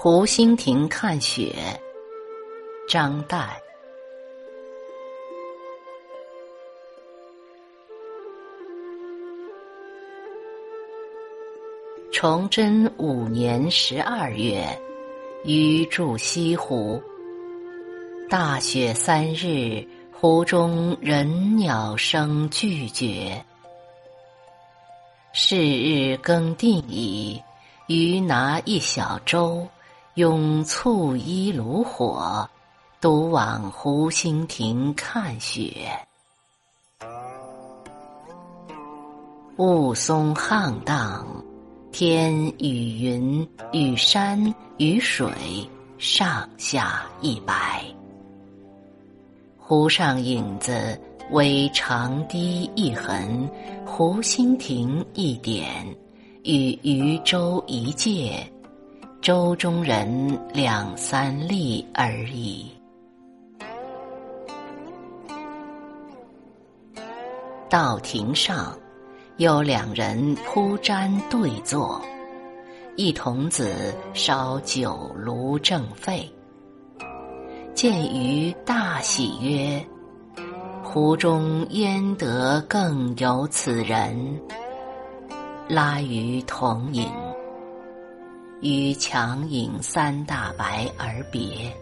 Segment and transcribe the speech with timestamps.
[0.00, 1.52] 湖心亭看雪，
[2.88, 3.48] 张岱。
[12.12, 14.64] 崇祯五年十二月，
[15.42, 17.02] 余住西湖。
[18.30, 23.44] 大雪三日，湖中人鸟声俱绝。
[25.32, 27.42] 是日更定矣，
[27.88, 29.66] 余拿一小舟，
[30.18, 32.50] 拥簇衣炉火，
[33.00, 35.96] 独往湖心亭看雪。
[39.58, 41.24] 雾凇沆荡，
[41.92, 45.30] 天与云、与山、与水
[45.98, 47.84] 上下一白。
[49.56, 51.00] 湖上影子。
[51.30, 53.46] 为长堤一痕，
[53.84, 55.86] 湖心亭一点，
[56.42, 58.50] 与渔舟一芥，
[59.28, 62.66] 舟中人两三粒而已。
[67.68, 68.74] 到亭上，
[69.36, 72.00] 有两人铺毡对坐，
[72.96, 76.26] 一童子烧酒炉正沸，
[77.74, 79.86] 见余大喜曰。
[80.82, 84.40] 湖中焉得更有此人？
[85.68, 87.06] 拉于同饮，
[88.60, 91.72] 与强饮三大白而别。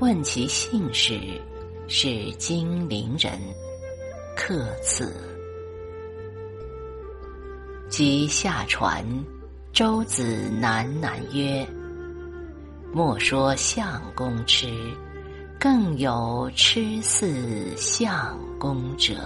[0.00, 1.20] 问其姓氏，
[1.88, 3.32] 是金陵人，
[4.36, 5.14] 客此。
[7.88, 9.04] 即下船，
[9.72, 11.66] 舟子喃喃曰
[12.92, 14.68] ：“莫说相公痴。”
[15.60, 19.16] 更有痴似相公者。